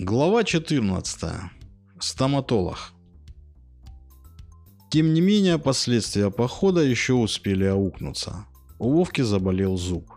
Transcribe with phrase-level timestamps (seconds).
[0.00, 1.50] Глава 14.
[1.98, 2.92] Стоматолог.
[4.90, 8.46] Тем не менее, последствия похода еще успели аукнуться.
[8.78, 10.08] У Вовки заболел зуб.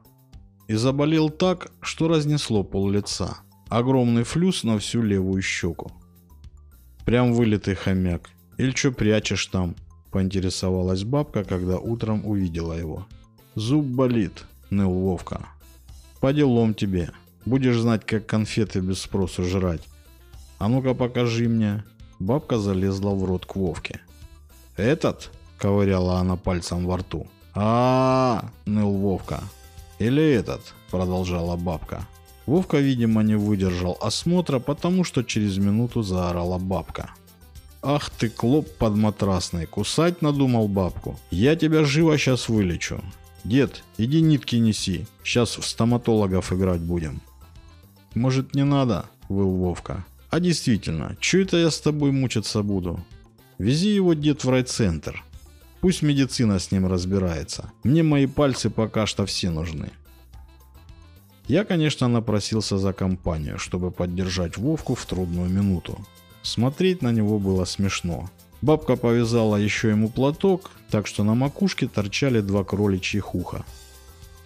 [0.67, 3.37] И заболел так, что разнесло пол лица.
[3.69, 5.91] Огромный флюс на всю левую щеку.
[7.03, 8.29] Прям вылитый хомяк.
[8.59, 9.75] Или что прячешь там?
[10.11, 13.07] Поинтересовалась бабка, когда утром увидела его.
[13.55, 15.47] Зуб болит, ныл Вовка.
[16.19, 17.09] По делам тебе.
[17.45, 19.81] Будешь знать, как конфеты без спросу жрать.
[20.59, 21.83] А ну-ка покажи мне.
[22.19, 23.99] Бабка залезла в рот к Вовке.
[24.77, 25.31] Этот?
[25.57, 27.27] Ковыряла она пальцем во рту.
[27.53, 29.43] а, -а, -а ныл Вовка.
[29.99, 30.61] Или этот?
[30.89, 32.07] Продолжала бабка.
[32.45, 37.11] Вовка, видимо, не выдержал осмотра, потому что через минуту заорала бабка.
[37.83, 41.19] «Ах ты, клоп подматрасный, кусать надумал бабку.
[41.31, 43.01] Я тебя живо сейчас вылечу.
[43.43, 47.21] Дед, иди нитки неси, сейчас в стоматологов играть будем».
[48.13, 50.05] «Может, не надо?»– выл Вовка.
[50.29, 53.03] «А действительно, чё это я с тобой мучиться буду?
[53.57, 55.23] Вези его, дед, в райцентр.
[55.79, 57.71] Пусть медицина с ним разбирается.
[57.83, 59.91] Мне мои пальцы пока что все нужны».
[61.47, 65.97] Я, конечно, напросился за компанию, чтобы поддержать Вовку в трудную минуту.
[66.43, 68.29] Смотреть на него было смешно.
[68.61, 73.65] Бабка повязала еще ему платок, так что на макушке торчали два кроличьих уха.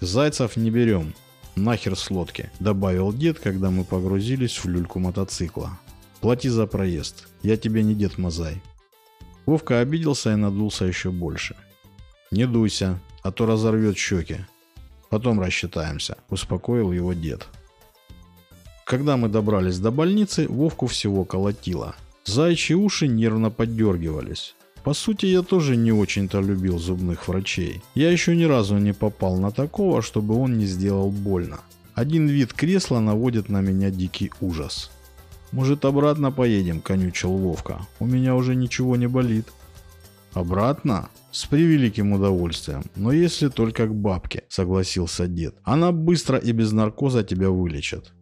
[0.01, 1.13] «Зайцев не берем»,
[1.55, 5.79] «Нахер с лодки»,— добавил дед, когда мы погрузились в люльку мотоцикла.
[6.19, 7.27] «Плати за проезд.
[7.43, 8.61] Я тебе не дед Мазай».
[9.45, 11.55] Вовка обиделся и надулся еще больше.
[12.31, 14.37] «Не дуйся, а то разорвет щеки.
[15.09, 17.47] Потом рассчитаемся»,— успокоил его дед.
[18.85, 21.95] Когда мы добрались до больницы, Вовку всего колотило.
[22.25, 24.55] Зайчьи уши нервно поддергивались.
[24.85, 27.81] По сути, я тоже не очень-то любил зубных врачей.
[27.95, 31.61] Я еще ни разу не попал на такого, чтобы он не сделал больно.
[31.95, 34.91] Один вид кресла наводит на меня дикий ужас.
[35.51, 37.79] «Может, обратно поедем?»– конючил Вовка.
[37.99, 39.47] «У меня уже ничего не болит».
[40.33, 45.55] «Обратно?» «С превеликим удовольствием, но если только к бабке»,– согласился дед.
[45.63, 48.13] «Она быстро и без наркоза тебя вылечит».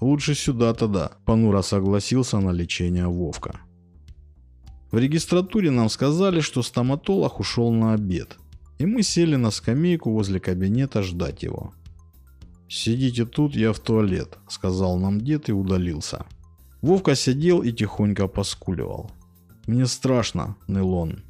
[0.00, 3.60] «Лучше сюда тогда»,– понуро согласился на лечение Вовка.
[4.92, 8.36] В регистратуре нам сказали, что стоматолог ушел на обед,
[8.78, 11.72] и мы сели на скамейку возле кабинета ждать его.
[12.68, 16.26] «Сидите тут, я в туалет»,— сказал нам дед и удалился.
[16.82, 19.10] Вовка сидел и тихонько поскуливал.
[19.66, 21.22] «Мне страшно»,— ныл он.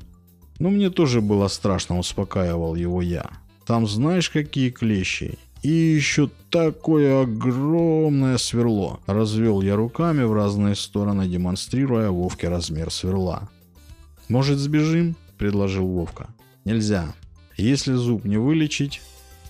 [0.59, 3.31] «Ну мне тоже было страшно»,— успокаивал его я.
[3.65, 5.39] «Там знаешь, какие клещи?
[5.63, 8.99] И еще такое огромное сверло.
[9.07, 13.49] Развел я руками в разные стороны, демонстрируя Вовке размер сверла.
[14.29, 16.29] «Может, сбежим?»– предложил Вовка.
[16.65, 17.15] «Нельзя.
[17.57, 19.03] Если зуб не вылечить,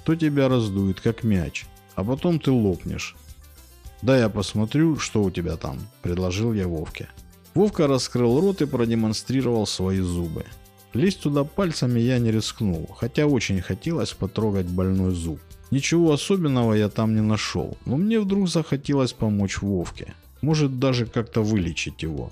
[0.04, 3.16] то тебя раздует как мяч, а потом ты лопнешь.
[4.02, 7.08] Да я посмотрю, что у тебя там»,– предложил я Вовке.
[7.54, 10.44] Вовка раскрыл рот и продемонстрировал свои зубы.
[10.92, 15.40] Лезть туда пальцами я не рискнул, хотя очень хотелось потрогать больной зуб.
[15.72, 20.12] Ничего особенного я там не нашел, но мне вдруг захотелось помочь Вовке.
[20.42, 22.30] Может даже как-то вылечить его.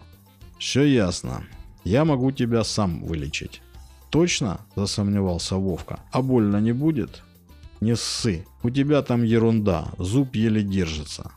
[0.58, 1.42] Все ясно.
[1.82, 3.62] Я могу тебя сам вылечить.
[4.10, 4.60] Точно?
[4.76, 6.00] Засомневался Вовка.
[6.12, 7.22] А больно не будет?
[7.80, 8.44] Не ссы.
[8.62, 9.88] У тебя там ерунда.
[9.96, 11.30] Зуб еле держится.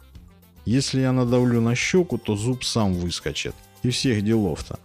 [0.66, 3.56] Если я надавлю на щеку, то зуб сам выскочит.
[3.82, 4.78] И всех делов-то.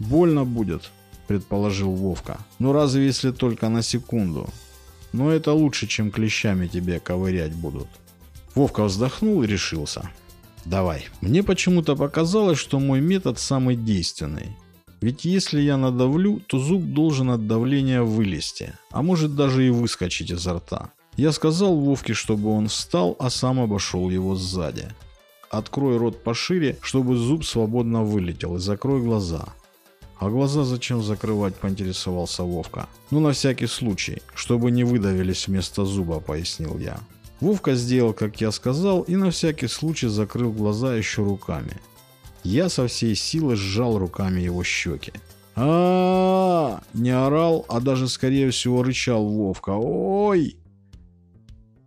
[0.00, 0.90] Больно будет,
[1.28, 2.38] предположил Вовка.
[2.58, 4.48] Ну разве если только на секунду?
[5.14, 7.86] Но это лучше, чем клещами тебе ковырять будут.
[8.56, 10.10] Вовка вздохнул и решился.
[10.64, 11.06] Давай.
[11.20, 14.56] Мне почему-то показалось, что мой метод самый действенный.
[15.00, 20.32] Ведь если я надавлю, то зуб должен от давления вылезти, а может даже и выскочить
[20.32, 20.90] изо рта.
[21.16, 24.88] Я сказал Вовке, чтобы он встал, а сам обошел его сзади.
[25.48, 29.44] Открой рот пошире, чтобы зуб свободно вылетел, и закрой глаза.
[30.18, 32.88] «А глаза зачем закрывать?»– поинтересовался Вовка.
[33.10, 36.98] «Ну, на всякий случай, чтобы не выдавились вместо зуба»,– пояснил я.
[37.40, 41.76] Вовка сделал, как я сказал, и на всякий случай закрыл глаза еще руками.
[42.44, 45.12] Я со всей силы сжал руками его щеки.
[45.56, 49.70] а, Не орал, а даже, скорее всего, рычал Вовка.
[49.70, 50.56] «Ой!»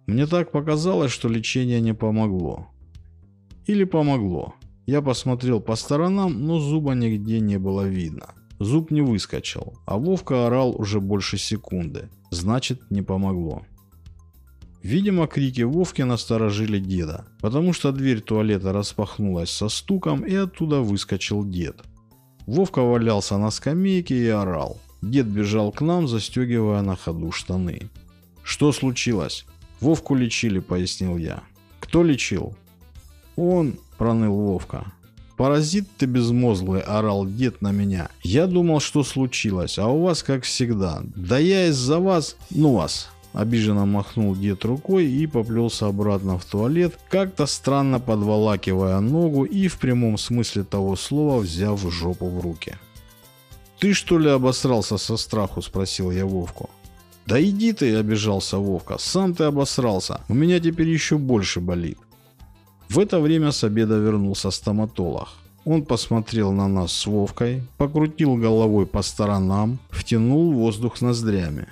[0.05, 2.67] Мне так показалось, что лечение не помогло.
[3.65, 4.53] Или помогло.
[4.87, 8.33] Я посмотрел по сторонам, но зуба нигде не было видно.
[8.57, 12.09] Зуб не выскочил, а Вовка орал уже больше секунды.
[12.31, 13.63] Значит, не помогло.
[14.81, 21.43] Видимо, крики Вовки насторожили деда, потому что дверь туалета распахнулась со стуком и оттуда выскочил
[21.43, 21.83] дед.
[22.45, 24.79] Вовка валялся на скамейке и орал.
[25.01, 27.89] Дед бежал к нам, застегивая на ходу штаны.
[28.41, 29.45] «Что случилось?»
[29.81, 31.43] «Вовку лечили»,— пояснил я.
[31.81, 32.55] «Кто лечил?»
[33.35, 34.85] «Он», проныл Вовка.
[35.37, 38.09] «Паразит ты безмозглый!»– орал дед на меня.
[38.23, 41.03] «Я думал, что случилось, а у вас как всегда.
[41.15, 42.37] Да я из-за вас...
[42.49, 49.43] Ну вас!» Обиженно махнул дед рукой и поплелся обратно в туалет, как-то странно подволакивая ногу
[49.43, 52.75] и в прямом смысле того слова взяв жопу в руки.
[53.77, 56.71] «Ты что ли обосрался со страху?»– спросил я Вовку.
[57.27, 58.97] «Да иди ты!»– обижался Вовка.
[58.97, 60.21] «Сам ты обосрался.
[60.29, 61.99] У меня теперь еще больше болит».
[62.89, 65.27] В это время с обеда вернулся стоматолог.
[65.65, 71.67] Он посмотрел на нас с Вовкой, покрутил головой по сторонам, втянул воздух с ноздрями.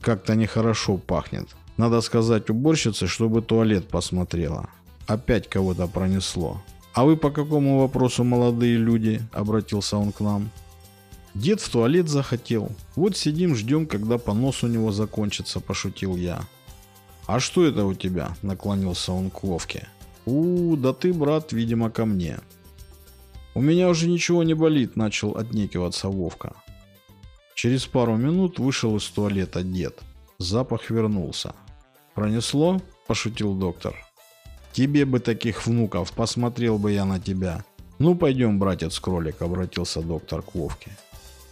[0.00, 1.48] Как-то нехорошо пахнет.
[1.76, 4.70] Надо сказать уборщице, чтобы туалет посмотрела.
[5.06, 6.62] Опять кого-то пронесло.
[6.94, 10.50] «А вы по какому вопросу, молодые люди?»– обратился он к нам.
[11.34, 12.70] Дед в туалет захотел.
[12.96, 16.40] Вот сидим, ждем, когда понос у него закончится, пошутил я.
[17.26, 19.86] «А что это у тебя?»– наклонился он к Вовке.
[20.30, 22.38] «У, да ты, брат, видимо, ко мне».
[23.54, 26.52] «У меня уже ничего не болит»,– начал отнекиваться Вовка.
[27.54, 30.00] Через пару минут вышел из туалета дед.
[30.38, 31.54] Запах вернулся.
[32.14, 33.96] «Пронесло?»– пошутил доктор.
[34.72, 37.64] «Тебе бы таких внуков, посмотрел бы я на тебя».
[37.98, 40.90] «Ну, пойдем, братец-кролик»,– обратился доктор к Вовке.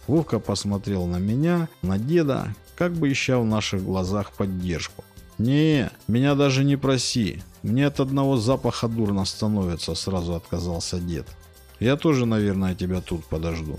[0.05, 5.03] Вовка посмотрел на меня, на деда, как бы ища в наших глазах поддержку.
[5.39, 7.41] «Не, меня даже не проси.
[7.67, 11.25] Мне от одного запаха дурно становится»,— сразу отказался дед.
[11.81, 13.75] «Я тоже, наверное, тебя тут подожду».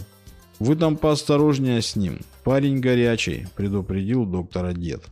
[0.58, 2.18] «Вы там поосторожнее с ним.
[2.44, 5.04] Парень горячий»,— предупредил доктора дед.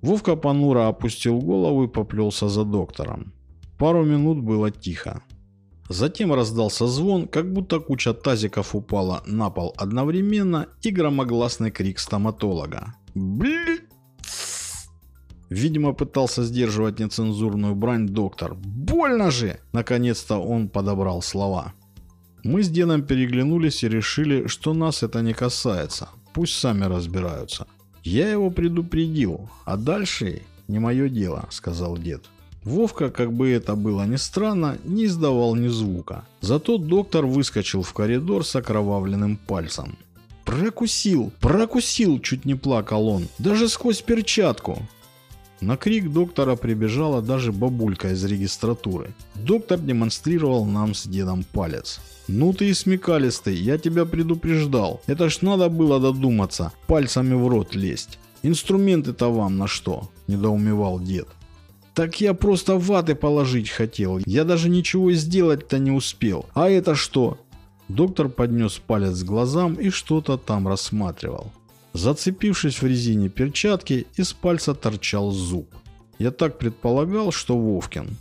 [0.00, 3.34] Вовка понуро опустил голову и поплелся за доктором.
[3.78, 5.22] Пару минут было тихо.
[5.90, 12.94] Затем раздался звон, как будто куча тазиков упала на пол одновременно и громогласный крик стоматолога.
[13.14, 13.89] Блин!
[15.50, 18.54] Видимо, пытался сдерживать нецензурную брань доктор.
[18.54, 21.72] «Больно же!» Наконец-то он подобрал слова.
[22.44, 26.08] Мы с дедом переглянулись и решили, что нас это не касается.
[26.32, 27.66] Пусть сами разбираются.
[28.04, 32.22] Я его предупредил, а дальше не мое дело, сказал дед.
[32.62, 36.24] Вовка, как бы это было ни странно, не издавал ни звука.
[36.40, 39.98] Зато доктор выскочил в коридор с окровавленным пальцем.
[40.44, 41.32] «Прокусил!
[41.40, 43.28] Прокусил!»– чуть не плакал он.
[43.38, 44.78] «Даже сквозь перчатку!»
[45.60, 49.10] На крик доктора прибежала даже бабулька из регистратуры.
[49.34, 52.00] Доктор демонстрировал нам с дедом палец.
[52.28, 55.02] «Ну ты и смекалистый, я тебя предупреждал.
[55.06, 58.18] Это ж надо было додуматься, пальцами в рот лезть.
[58.42, 61.28] Инструменты-то вам на что?»– недоумевал дед.
[61.94, 64.20] Так я просто ваты положить хотел.
[64.24, 66.46] Я даже ничего сделать-то не успел.
[66.54, 67.38] А это что?
[67.88, 71.52] Доктор поднес палец к глазам и что-то там рассматривал.
[71.92, 75.74] Зацепившись в резине перчатки, из пальца торчал зуб.
[76.18, 78.16] Я так предполагал, что Вовкин.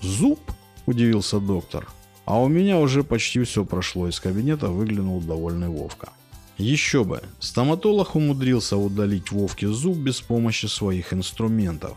[0.00, 0.40] «Зуб?»–
[0.86, 1.88] удивился доктор.
[2.24, 4.08] А у меня уже почти все прошло.
[4.08, 6.10] Из кабинета выглянул довольный Вовка.
[6.58, 11.96] Еще бы, стоматолог умудрился удалить Вовке зуб без помощи своих инструментов.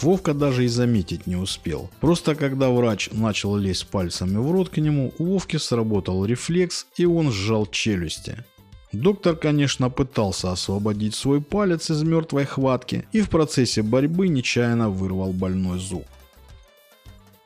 [0.00, 1.90] Вовка даже и заметить не успел.
[2.00, 7.04] Просто когда врач начал лезть пальцами в рот к нему, у Вовки сработал рефлекс и
[7.04, 8.44] он сжал челюсти.
[8.92, 15.32] Доктор, конечно, пытался освободить свой палец из мертвой хватки и в процессе борьбы нечаянно вырвал
[15.32, 16.04] больной зуб.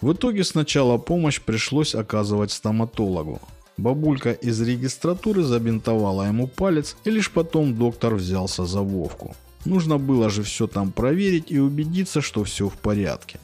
[0.01, 3.41] В итоге сначала помощь пришлось оказывать стоматологу.
[3.77, 9.37] Бабулька из регистратуры забинтовала ему палец, и лишь потом доктор взялся за Вовку.
[9.65, 13.39] Нужно было же все там проверить и убедиться, что все в порядке.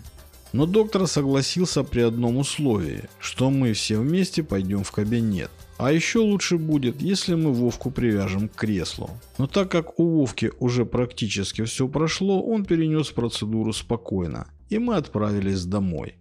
[0.53, 5.51] Но доктор согласился при одном условии, что мы все вместе пойдем в кабинет.
[5.83, 9.11] А еще лучше будет, если мы Вовку привяжем к креслу.
[9.39, 14.95] Но так как у Вовки уже практически все прошло, он перенес процедуру спокойно, и мы
[14.95, 16.15] отправились домой.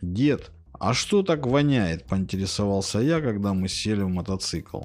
[0.00, 4.84] «Дед, а что так воняет?»– поинтересовался я, когда мы сели в мотоцикл.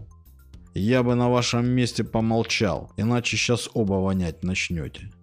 [0.73, 5.13] Я бы на вашем месте помолчал, иначе сейчас оба вонять начнете.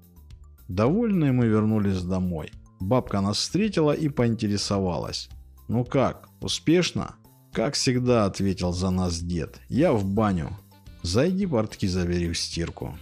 [0.69, 2.51] Довольные мы вернулись домой.
[2.81, 5.29] Бабка нас встретила и поинтересовалась.
[5.69, 7.18] «Ну как, успешно?»
[7.53, 9.61] «Как всегда»,— ответил за нас дед.
[9.69, 10.57] «Я в баню.
[11.03, 12.97] Зайди портки забери в стирку».